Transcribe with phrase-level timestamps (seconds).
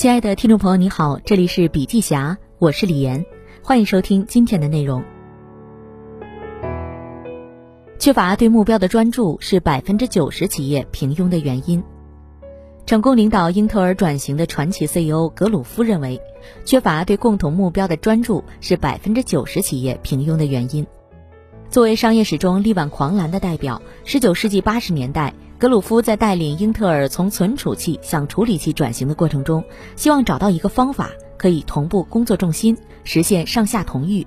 [0.00, 3.22] 亲爱的听众朋友，你好，这里是笔记侠，我是李岩，
[3.62, 5.04] 欢迎收听今天的内容。
[7.98, 11.84] 缺乏对目标的专注是百分之九十企业平庸的原因。
[12.86, 16.18] 成功领导英特尔转型的传奇 CEO 格鲁夫认为，
[16.64, 20.86] 缺乏对共同目标的专注是百分之九十企业平庸的原因。
[21.68, 29.62] 作为商业史中力挽狂澜的代表，十九世纪八十年代，格鲁夫在带领英特尔从存储器向处理器转型的过程中，
[29.94, 34.26] 希望找到一个方法可以同步工作重心，实现上下同欲。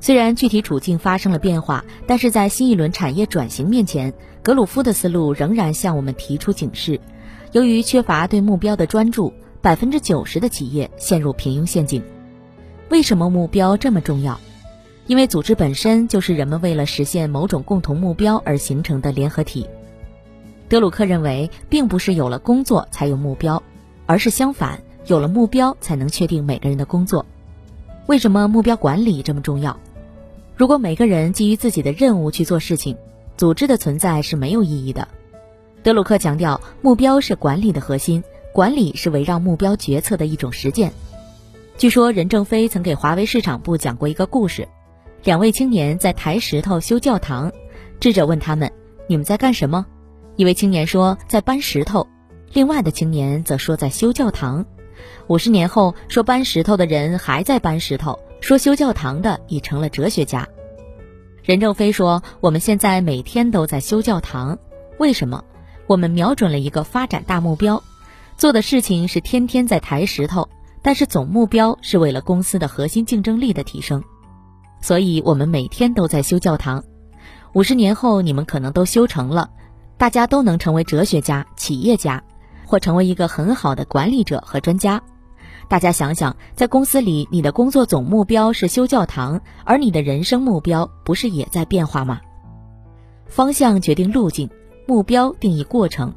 [0.00, 7.00] 虽然具体处境发生了变化，但是在新一轮产业转型面前，格鲁夫的思路仍然向我们提出警示：
[7.52, 9.32] 由于缺乏对目标的专注，
[9.62, 12.02] 百分之九十的企业陷入平庸陷阱。
[12.88, 14.40] 为什么目标这么重要？
[15.06, 19.64] 因为组织本身就是人们为了实现某种共同目标而形成的联合体。
[20.68, 23.62] 德鲁克认为，并不是有了工作才有目标，
[24.04, 27.24] 而是相反，有了目标才能确定每个人的工作。
[28.06, 29.78] 为什么目标管理这么重要？
[30.56, 32.96] 如果每个人基于自己的任务去做事情，
[33.36, 35.08] 组织的存在是没有意义的。
[35.82, 40.92] 德鲁克强调，目标是管理的核心，管理是围绕目标决策的一种实践。
[41.78, 44.68] 据说任正非曾给华为市场部讲过一个故事。
[45.24, 47.52] 两位青年在抬石头修教堂，
[48.00, 48.70] 智者问他们
[49.08, 49.86] ：“你们在干什么？”
[50.38, 52.06] 一位青年说：“在搬石头。”
[52.54, 54.64] 另外的青年则说：“在修教堂。”
[55.26, 60.46] 五十年后，说搬石头的人还在搬石头，说修教堂的已成了哲学家。
[61.42, 64.56] 任正非说：“我们现在每天都在修教堂，
[64.98, 65.42] 为什么？
[65.88, 67.82] 我们瞄准了一个发展大目标，
[68.36, 70.48] 做的事情是天天在抬石头，
[70.82, 74.04] 但是总目标是为了公司的核心竞争力的提升。”
[74.80, 76.84] 所以，我们每天都在修教堂。
[77.54, 79.50] 五十年后，你们可能都修成了，
[79.98, 82.22] 大家都能成为哲学家、企业家，
[82.64, 85.02] 或成为一个很好的管理者和专家。
[85.68, 92.20] 大家想想，在公司里，你的工作总目标是修教堂，而你的人生目标不是也在变化吗？
[93.26, 94.48] 方向决定路径，
[94.86, 96.14] 目标定义过程。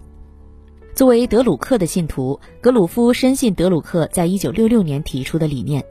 [0.93, 5.83] 作为德鲁克的信徒，格鲁夫深信德鲁克在一九六六年提出的理念。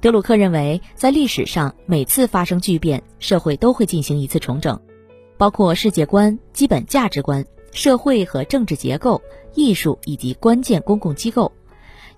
[0.00, 4.80] 德鲁克认为，在历史上每次发生巨变，社会都会进行一次重整，
[5.36, 9.20] 包括世界观、基本价值观、社会和政治结构、
[9.54, 11.50] 艺术以及关键公共机构。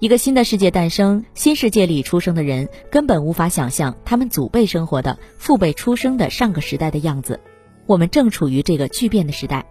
[0.01, 7.41] 一个新的世界诞生，新世界里出生的人根本无法想象他们祖辈生活的、父辈出生的上个时代的样子。
[7.87, 9.65] 我们正处于这个巨变的时代，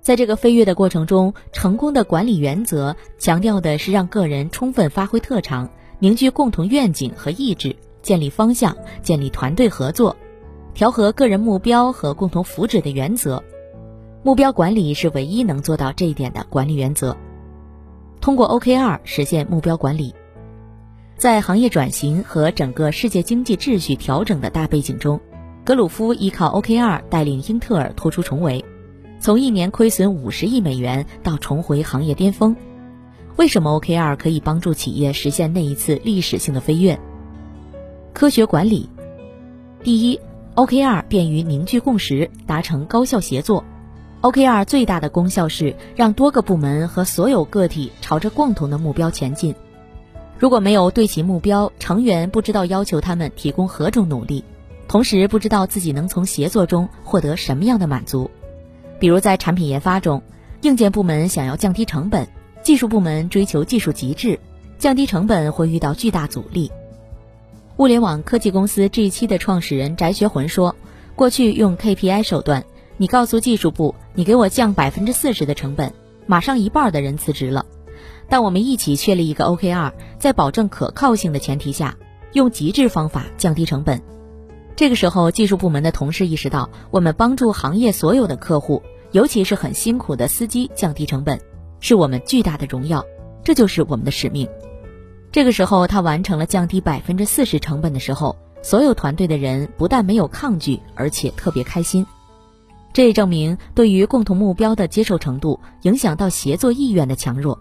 [0.00, 5.70] 在这个飞跃的过程中，成功的管理原则强调的是让个人充分发挥特长。
[5.98, 10.14] 凝聚共同愿景和意志，建立方向，建立团队合作，
[10.76, 13.42] 调和个人目标和共同福祉的原则。
[14.22, 17.16] 目标管理是唯一能做到这一点的管理原则。
[18.20, 20.14] 通过 OKR 实现目标管理，
[21.16, 25.18] 在行业转型和整个世界经济秩序调整的大背景中，
[25.64, 28.62] 格鲁夫依靠 OKR 带领英特尔突出重围，
[29.18, 32.54] 从一年亏损五十亿美元到重回行业巅峰。
[33.36, 37.00] 为什么 OKR 可以帮助企业实现那一次历史性的飞跃？
[38.12, 38.90] 科学管理，
[39.82, 40.20] 第一
[40.56, 43.64] ，OKR 便于凝聚共识，达成高效协作。
[44.22, 49.54] OKR 最大的功效是让多个部门和所有个体朝着共同的目标前进。
[50.38, 54.42] 如果没有对齐目标，成员不知道要求他们提供何种努力，
[54.88, 58.30] 同时不知道自己能从协作中获得什么样的满足。
[58.98, 60.22] 比如在产品研发中，
[60.62, 62.26] 硬件部门想要降低成本。
[62.62, 64.40] 技术部门追求技术极致，
[64.78, 66.72] 降低成本会遇到巨大阻力。
[67.78, 70.74] 物联网科技公司 G7 的创始人翟学魂说
[71.14, 72.64] ：“过去用 KPI 手段，
[72.96, 75.92] 你告诉技术部你给我降百分之四十的成本，
[76.24, 77.66] 马上一半的人辞职了。
[78.30, 81.94] 但我们一起确立一个 OKR，在保证可靠性的前提下，
[82.32, 84.00] 用极致方法降低成本。
[84.74, 88.82] 这个时候，技术部门的同事意识到，我们帮助行业所有的客户，
[89.12, 91.38] 尤其是很辛苦的司机降低成本。”
[91.80, 93.04] 是我们巨大的荣耀，
[93.44, 94.48] 这就是我们的使命。
[95.36, 102.06] 这个时候，他完成了降低百分之四十成本的时候，所有团队的人不但没有抗拒，而且特别开心。
[102.94, 107.58] 这也证明，对于共同目标的接受程度，影响到协作意愿的强弱。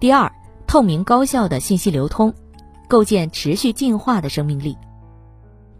[0.00, 0.30] 第二，
[0.66, 2.34] 透明高效的信息流通，
[2.88, 4.76] 构建持续进化的生命力。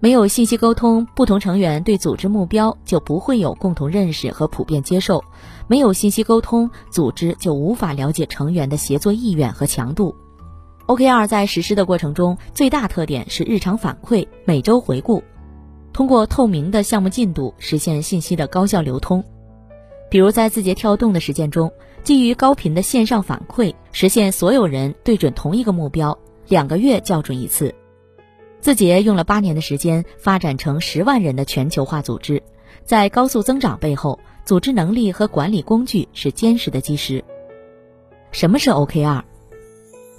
[0.00, 5.23] 没有信息沟通，不同成员对组织目标就不会有共同认识和普遍接受。
[5.69, 10.17] 没有信息沟通，组织就无法了解成员的协作意愿和强度。
[10.92, 15.24] OKR 在实施的过程中，最大特点是日常反馈、每周回顾，
[15.90, 19.24] 通过透明的项目进度实现信息的高效流通。
[20.10, 21.72] 比如在字节跳动的实践中，
[22.02, 27.74] 基于高频的线上反馈，实现所有人对准同一个目标，两个月校准一次。
[28.60, 32.42] 字节用了八年的时间发展成十万人的全球化组织，
[32.84, 37.24] 在高速增长背后，组织能力和管理工具是坚实的基石。
[38.30, 39.22] 什么是 OKR？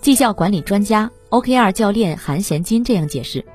[0.03, 3.45] 绩效管理专家 OKR 教练韩贤金这样解释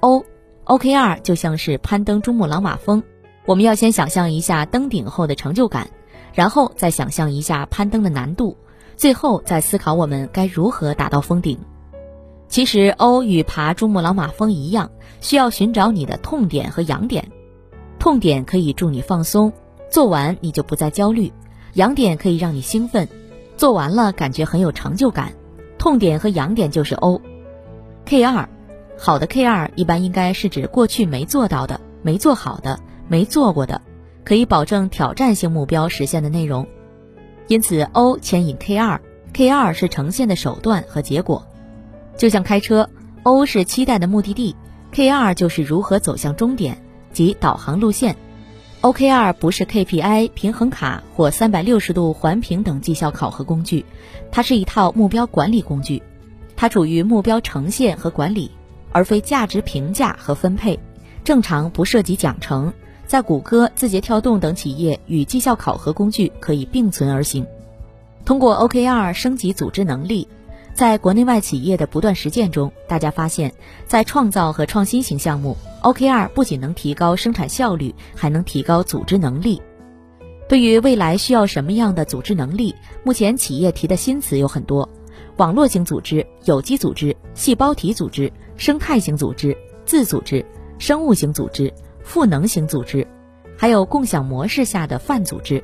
[0.00, 0.24] ：O
[0.64, 3.02] OKR 就像是攀登珠穆朗玛峰，
[3.44, 5.90] 我们要先想象一下登顶后的成就感，
[6.32, 8.56] 然后再想象一下攀登的难度。
[8.96, 11.58] 最后再思考我们该如何达到峰顶。
[12.48, 14.90] 其实 O 与爬珠穆朗玛峰一样，
[15.20, 17.30] 需要寻找你的痛点和痒点。
[17.98, 19.52] 痛点可以助你放松，
[19.90, 21.30] 做完你就不再焦虑；
[21.74, 23.06] 痒点可以让你兴奋，
[23.58, 25.34] 做完了感觉很有成就感。
[25.88, 27.22] 痛点和痒点就是 O。
[28.04, 28.46] K 二，
[28.98, 33.80] 好的 K 二一般应该是指过去没做到的、没做好的、没做过的，
[34.22, 36.66] 可以保证挑战性目标实现的内容。
[37.46, 39.00] 因此，O 牵引 K 二
[39.32, 41.42] ，K 二是呈现的手段和结果，
[42.18, 42.90] 就像开车
[43.22, 44.54] ，O 是期待的目的地
[44.92, 46.76] ，K 二就是如何走向终点
[47.14, 48.14] 及导航路线。
[48.80, 53.84] OKR 不是 KPI 平衡卡或三百六十度环评等绩效考核工具，
[54.30, 56.00] 它是一套目标管理工具，
[56.54, 58.52] 它处于目标呈现和管理，
[58.92, 60.78] 而非价值评价和分配，
[61.24, 62.72] 正常不涉及奖惩。
[63.04, 67.44] 在谷歌、字节跳动等企业与绩效考核工具可以并存而行。
[68.24, 70.28] 通过 OKR 升级组织能力，
[70.78, 73.52] 在国内外企业的不断实践中，大家发现，
[73.88, 79.60] 在创造和创新型项目，OKR 不仅能提高生产效率，还能提高组织能力。
[80.48, 82.72] 对于未来需要什么样的组织能力，
[83.02, 84.88] 目前企业提的新词有很多：
[85.38, 90.46] 网络型组织、有机组织、细胞体组织、生态型组织、自组织、
[90.78, 91.74] 生物型组织。
[92.04, 93.04] 赋能型组织，
[93.56, 95.62] 还有共享模式下的泛组织，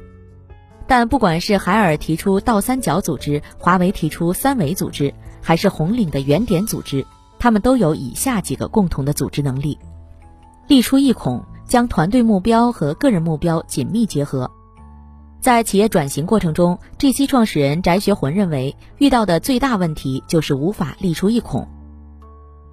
[0.87, 7.07] 但不管是海尔提出倒三角组织，华为提出三维组织，还是红岭的原点组织，
[7.39, 9.79] 他们都有以下几个共同的组织能力：
[10.67, 14.51] 立出一孔，将团队目标和个人目标紧密结合。
[15.41, 21.69] 在企业转型过程中，GC 创始人翟学魂认为，遇到的最大问题就是无法立出一孔。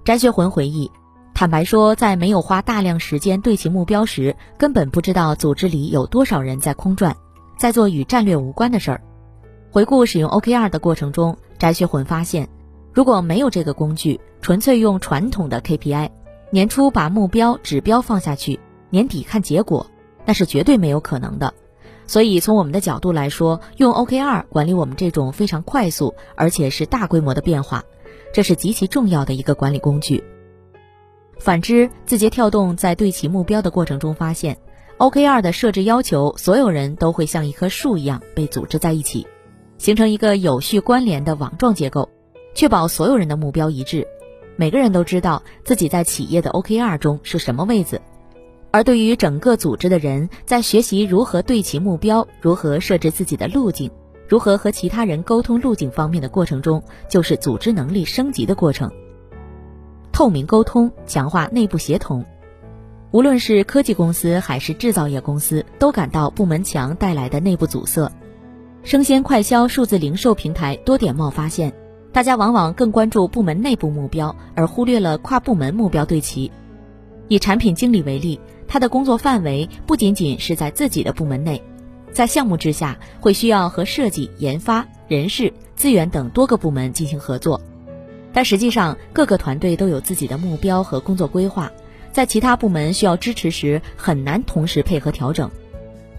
[0.04, 0.90] 翟学魂回忆。
[1.34, 7.16] 坦白说，在没有花大量时间对齐目标时，根本不知道组织里有多少人在空转，
[7.62, 9.00] 在做与战略无关的事儿。
[9.70, 12.48] 回顾使用 OKR 的过程中，翟学魂发现，
[12.92, 16.10] 如果没有这个工具，纯粹用传统的 KPI，
[16.50, 18.58] 年初把目标指标放下去，
[18.90, 19.86] 年底看结果，
[20.24, 21.54] 那是绝对没有可能的。
[22.08, 27.84] 所以，从我们的角度来说，用 OKR 管理我们这种非常快速而且是大规模的变化，
[28.34, 30.24] 这是极其重要的一个管理工具。
[31.38, 34.58] 反之，字节跳动在对齐目标的过程中发现
[34.98, 39.26] ，OKR 的设置要求所有人都会像一棵树一样被组织在一起，
[39.78, 42.08] 形成一个有序关联的网状结构，
[42.54, 44.06] 确保所有人的目标一致。
[44.56, 48.00] 每个人都知道自己在企业的 OKR 中是什么位子。
[48.70, 53.90] 而对于整个组织的人，在学习如何对齐目标、如何设置自己的路径、
[54.28, 58.90] 如何和其他人沟通路径方面的过程中，就是组织能力升级的过程。
[60.10, 62.24] 透明沟通，强化内部协同。
[63.12, 68.10] 无论是科技公司还是制造业公司，都感到部门墙带来的内部阻塞。
[68.84, 71.74] 生鲜快销数字零售平台多点贸发现，
[72.10, 76.50] 大家往往更关注部门内部目标，而忽略了跨部门目标对齐。
[77.28, 81.62] 以产品经理为例，他的工作范围不仅仅是在自己的部门内，
[82.12, 87.60] 在项目之下会需要和设计、研发、人事、资源等多个部门进行合作。
[88.32, 91.70] 但实际上，各个团队都有自己的目标和工作规划，
[92.12, 95.50] 在其他部门需要支持时，很难同时配合调整。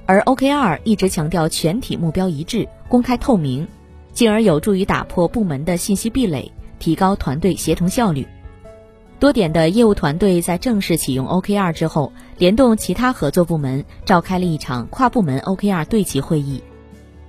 [0.06, 3.66] 而 OKR 一直强调全体目标一致、公开透明，
[4.12, 8.28] 进而有助于打破部门的信息壁垒，提高团队协同效率。
[9.20, 16.62] 多点的业务团队在正式启用 OKR 之后，联动其他合作部门，召开了一场跨部门 OKR 对齐会议，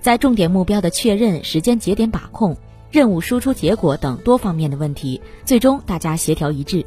[0.00, 2.56] 在重点目标的确认、时间节点把控。
[2.90, 6.85] 任务输出结果等多方面的问题，最终大家协调一致。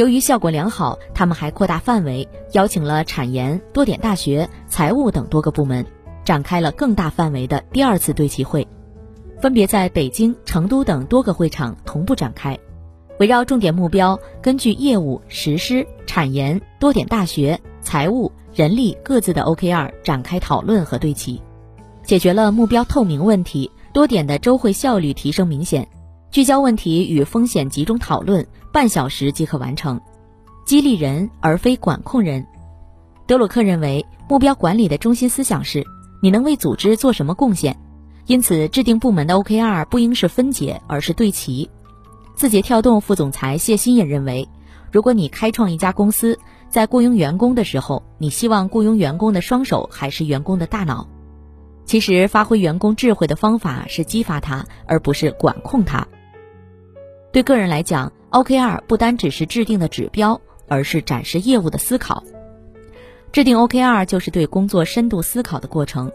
[0.00, 5.84] 由于效果良好，他们还扩大范围，邀请了产研、多点大学、财务等多个部门，
[6.24, 8.66] 展开了更大范围的第二次对齐会，
[9.42, 12.58] 分别在北京、成都等多个会场同步展开，
[13.18, 21.42] 围绕重点目标，根据业务、实施、产研、多点大学、财务、人力各自的 OKR 展开讨论和对齐，
[22.04, 23.70] 解决了目标透明问题。
[23.92, 25.86] 多点的周会效率提升明显，
[26.30, 30.00] 聚焦问题与风险集中讨论，半小时即可完成。
[30.64, 32.46] 激励人而非管控人。
[33.26, 35.84] 德鲁克认为，目标管理的中心思想是：
[36.22, 37.76] 你能为组织做什么贡献？
[38.26, 41.68] 因此，制定部门的 OKR 不应是分解，而是对齐。
[42.36, 44.48] 字节跳动副总裁谢欣也认为，
[44.92, 51.08] 如果你开创一家公司，在雇佣员工的时候，你希望雇佣员工的双手还是员工的大脑？
[51.84, 56.06] 其实，发挥员工智慧的方法是激发他，而不是管控他。
[57.32, 62.22] 对个人来讲，OKR 不单只是制定的指标，而是展示业务的思考。
[63.32, 66.10] 制定 OKR 就是对工作深度思考的过程。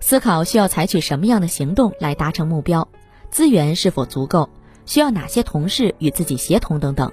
[0.00, 2.86] 思考需要采取什么样的行动来达成目标，
[3.30, 4.48] 资源是否足够，
[4.84, 7.10] 需要哪些同事与自己协同等等。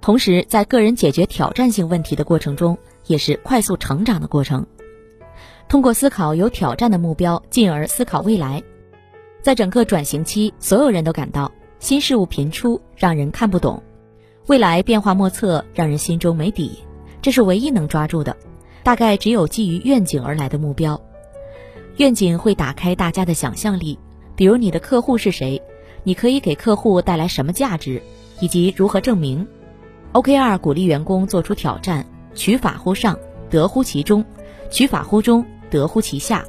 [0.00, 4.66] 同时，在个人解决挑战性问题的过程中，也是快速成长的过程。
[5.68, 8.62] 通过思考有挑战的目标，进而思考未来。
[9.40, 11.50] 在整个转型期，所有人都感到
[11.80, 13.80] 新事物频出，让人看不懂；
[14.48, 16.78] 未来变化莫测，让人心中没底。
[17.22, 18.36] 这是唯一能抓住的，
[18.82, 21.00] 大概只有基于愿景而来的目标。
[21.98, 23.96] 愿景会打开大家的想象力，
[24.34, 25.62] 比如你的客户是谁，
[26.02, 28.02] 你可以给客户带来什么价值，
[28.40, 29.46] 以及如何证明。
[30.14, 32.04] OKR 鼓励员工做出挑战，
[32.34, 33.16] 取法乎上，
[33.50, 34.24] 得乎其中；
[34.68, 36.44] 取法乎中，得乎其下。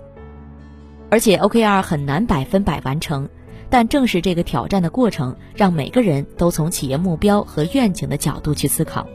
[1.11, 3.27] 而且 OKR 很难百分百完成，
[3.69, 9.07] 但正是这个挑战的过程，让每个人都从企业目标和愿景的角度去思考。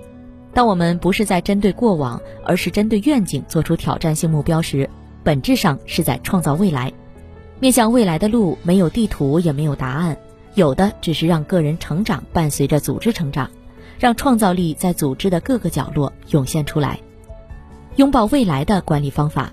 [0.53, 4.89] 当我们不是在针对过往，而是针对愿景做出挑战性目标时，
[5.25, 6.93] 本质上是在创造未来，
[7.59, 10.17] 面向未来的路没有地图也没有答案，
[10.55, 13.51] 有的只是让个人成长伴随着组织成长，
[13.99, 17.01] 让创造力在组织的各个角落涌现出来。
[17.97, 19.53] 拥抱未来的管理方法，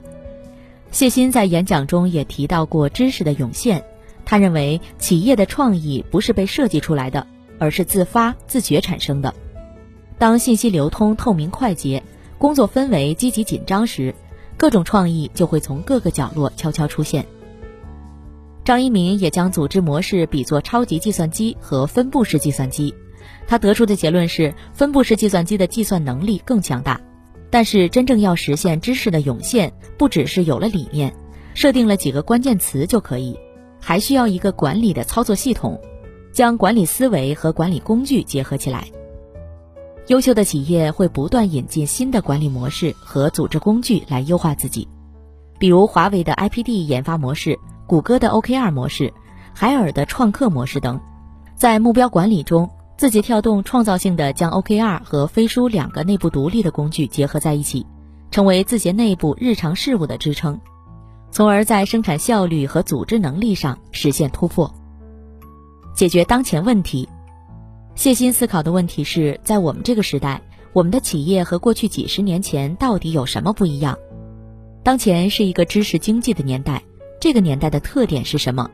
[0.92, 3.84] 谢鑫在演讲中也提到过知识的涌现。
[4.26, 7.28] 他认为企业的创意不是被设计出来的，
[7.60, 9.34] 而是自发自觉产生的。
[10.18, 12.04] 当信息流通透明快捷，
[12.38, 14.14] 工作氛围积极紧张时。
[14.58, 17.26] 各种创意就会从各个角落悄悄出现。
[18.64, 22.94] 张一鸣也将组织模式比作超级计算机和分布式计算机，
[23.48, 27.02] 他得出的结论是，分布式计算机的计算能力更强大。
[27.50, 31.12] 但是，真正要实现知识的涌现，不只是有了理念，
[31.56, 33.36] 设定了几个关键词就可以，
[33.82, 35.82] 还需要一个管理的操作系统，
[36.32, 38.88] 将管理思维和管理工具结合起来。
[40.08, 44.88] 优秀的企业会不断引进新的管理模式和组织工具来优化自己，
[45.60, 47.58] 比如华为的 IPD 研发模式、
[47.88, 49.14] 谷歌的 OKR 模式、
[49.54, 51.00] 海尔的创客模式等。
[51.56, 57.86] 在目标管理中，字节跳动创造性的将 OKR 和飞书两个内部独立的工具结合在一起，
[58.32, 60.60] 成为字节内部日常事务的支撑，
[61.32, 64.72] 从而在生产效率和组织能力上实现突破，
[65.96, 67.08] 解决当前问题。
[67.96, 70.42] 谢鑫思考的问题是在我们这个时代，
[70.74, 73.98] 我们的企业和过去几十年前到底有什么不一样？
[74.84, 76.84] 当前是一个知识经济的年代，
[77.20, 78.70] 这个年代的特点是什么？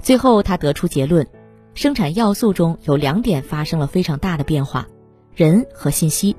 [0.00, 1.26] 最后他得出结论：
[1.74, 4.86] 生产要素中有两点发生了非常大的变化，
[5.34, 6.36] 人和信息，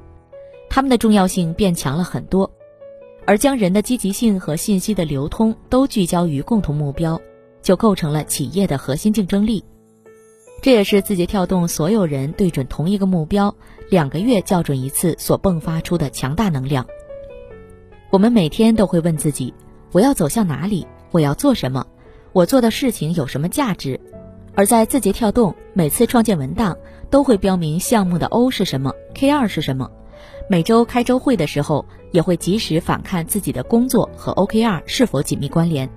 [0.69, 2.51] 它们的重要性变强了很多，
[3.25, 7.20] 而将人的积极性和信息的流通都聚焦于共同目标，
[7.62, 9.63] 就构成了企业的核心竞争力。
[10.62, 13.53] 这也是字节跳动所有人对准同一个目标，
[13.89, 16.86] 两个月校准一次所迸发出的强大能量。
[18.10, 19.53] 我们每天都会问自己：
[19.92, 20.86] 我要走向哪里？
[21.12, 21.86] 我要做什么？
[22.32, 24.00] 我做的事情有什么价值？
[24.56, 26.77] 而在字节跳动，每次创建文档
[27.10, 29.89] 都会标明项目的 O 是什么，K 二是什么。
[30.50, 35.90] 每周开周会的时候，也会及时反看自己的工作和 OKR 是否紧密关联。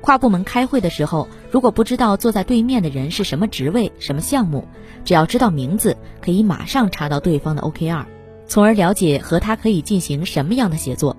[0.00, 4.68] 跨部门开会的时候，如果不知道坐在对面的人是什么职位、什么项目，
[5.04, 8.04] 只要知道名字，可以马上查到对方的 OKR，
[8.46, 11.16] 从而了解和他可以进行什么样的协作。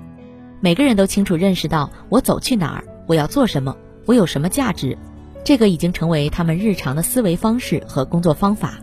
[0.62, 4.98] 每个人都清楚认识到我走去哪儿，我要做什么，我有什么价值，
[5.44, 8.76] 这个已经成为他们日常的思维方式和工作方法。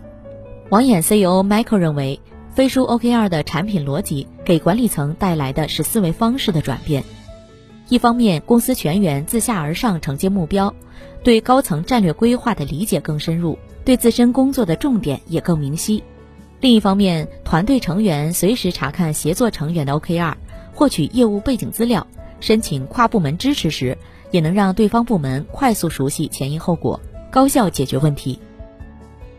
[0.68, 2.20] 网眼 CEO Michael 认为，
[2.56, 7.04] 飞书 OKR 的产品逻辑给管理层带来的是思维方式的转变。
[7.90, 10.74] 一方面，公司全员自下而上承接目标，
[11.22, 16.02] 对高层战略规划的理解更深入，对自身工作的重点也更明晰；
[16.62, 20.32] 另一方面，团队成员随时查看协作成员的 OKR，
[20.72, 22.06] 获取业务背景资料，
[22.40, 23.98] 申请跨部门支持时，
[24.30, 26.98] 也能让对方部门快速熟悉前因后果，
[27.30, 28.38] 高效解决问题。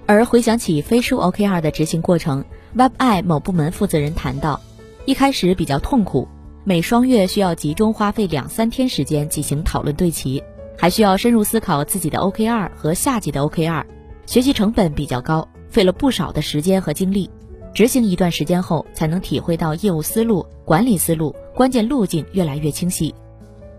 [0.06, 2.46] 而回想起飞书 OKR 的执行过程
[2.78, 4.62] ，WebI 某部门负责人谈到，
[5.06, 6.28] 一开始比较痛苦。
[6.64, 10.44] 每双月需要集中花费两三天时间进行讨论对齐，
[10.78, 13.84] 还需要深入思考自己的 OKR 和下级的 OKR，
[14.26, 17.30] 学习成本比较高，费了不少的时间和精力。
[17.74, 23.16] 执行一段时间后，才能体会到业务思路、管理思路、关键路径越来越清晰，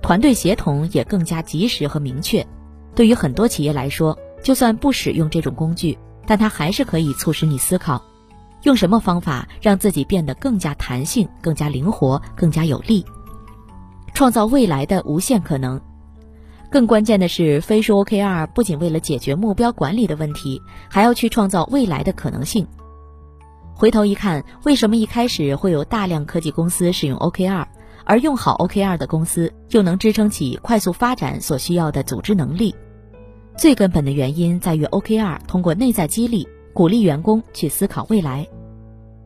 [0.00, 2.47] 团队协同也更加及时和明确。
[2.95, 8.02] 对于很多企业来说，就算不使用这种工具，但它还是可以促使你思考，
[8.62, 13.05] 用什么方法让自己变得更加弹性、更加灵活、更加有力，
[14.15, 15.81] 创造未来的无限可能。
[16.71, 20.61] 更关键的是，飞书 OKR 不仅为了解决目标管理的问题，
[20.91, 22.67] 还要去创造未来的可能性。
[23.75, 27.65] 回头一看，为什么一开始会有大量科技公司使用 OKR，
[28.05, 32.75] 而用好 OKR 的公司又能支撑起快速发展所需要的组织能力？
[33.57, 38.47] 最根本的原因在于 OKR 通过内在激励，鼓励员工去思考未来。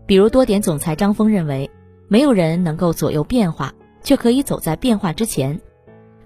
[0.06, 1.70] 比如多点总裁张峰认为，
[2.08, 3.72] 没有人能够左右变化，
[4.02, 5.60] 却可以走在变化之前。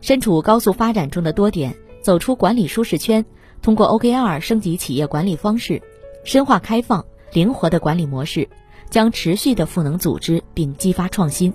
[0.00, 3.24] 身处高速发展中的多点，走出管理舒适圈，
[3.62, 5.82] 通过 OKR 升级企业管理方式，
[6.24, 8.48] 深化开放、灵活的管理模式，
[8.90, 11.52] 将持续的赋能组织并激发创新。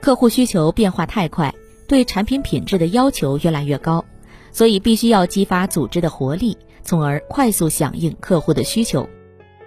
[0.00, 1.54] 客户需求变化太快，
[1.86, 4.04] 对产品品质的要求越来越高，
[4.52, 9.08] 所以必须要激发组织的活力，从而快速响应客户的需求。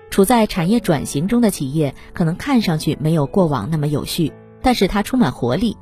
[0.09, 5.75] 处在产业转型中的企业，可能看上去没有过往那么有序，但是它充满活力。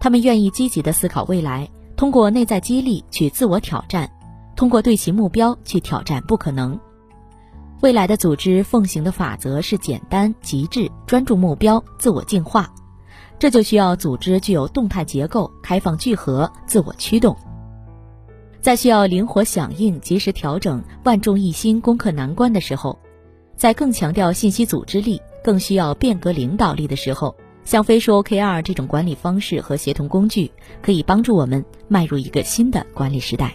[0.00, 4.10] 他们愿意积极地思考未来，通过内在激励去自我挑战，
[4.56, 6.78] 通过对其目标去挑战不可能。
[7.80, 12.72] 未来的组织奉行的法则是简单、极致、专注目标、自我净化，
[13.38, 17.36] 这就需要组织具有动态结构、开放聚合、自我驱动。
[18.60, 22.98] 在需要灵活响应、及时调整、万众一心攻克难关的时候，
[23.56, 27.34] 在更强调信息组织力、更需要变革领导力的时候。
[27.64, 30.50] 像飞书 OKR 这种管理方式和协同工具，
[30.80, 33.54] 可以帮助我们迈入一个新的管理时代。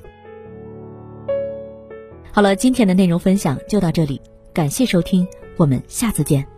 [2.31, 4.21] 好了，今天的内容分享就到这里，
[4.53, 6.52] 感谢收听，我们下次见。